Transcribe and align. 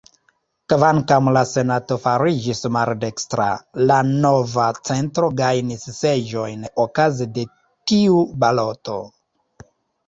Kvankam 0.71 1.27
la 1.35 1.43
Senato 1.49 1.97
fariĝis 2.05 2.63
maldekstra, 2.77 3.45
la 3.91 3.99
Nova 4.25 4.71
Centro 4.91 5.31
gajnis 5.43 5.85
seĝojn 6.01 6.67
okaze 6.89 7.31
de 7.39 7.49
tiu 7.95 8.19
baloto. 8.45 9.01